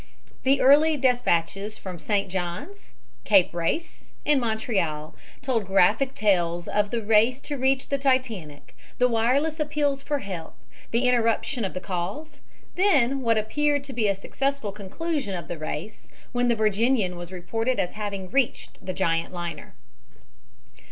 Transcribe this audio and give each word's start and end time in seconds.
The 0.41 0.61
early 0.61 0.97
despatches 0.97 1.77
from 1.77 1.99
St. 1.99 2.27
John's, 2.27 2.93
Cape 3.23 3.53
Race, 3.53 4.13
and 4.25 4.41
Montreal, 4.41 5.13
told 5.43 5.67
graphic 5.67 6.15
tales 6.15 6.67
of 6.67 6.89
the 6.89 7.03
race 7.03 7.39
to 7.41 7.55
reach 7.55 7.87
the 7.89 7.99
Titanic, 7.99 8.75
the 8.97 9.07
wireless 9.07 9.59
appeals 9.59 10.01
for 10.01 10.17
help, 10.17 10.55
the 10.89 11.07
interruption 11.07 11.63
of 11.63 11.75
the 11.75 11.79
calls, 11.79 12.41
then 12.75 13.21
what 13.21 13.37
appeared 13.37 13.83
to 13.83 13.93
be 13.93 14.07
a 14.07 14.15
successful 14.15 14.71
conclusion 14.71 15.35
of 15.35 15.47
the 15.47 15.59
race 15.59 16.09
when 16.31 16.47
the 16.47 16.55
Virginian 16.55 17.15
was 17.15 17.31
reported 17.31 17.79
as 17.79 17.91
having 17.91 18.31
reached 18.31 18.83
the 18.83 18.93
giant 18.95 19.31
liner. 19.31 19.75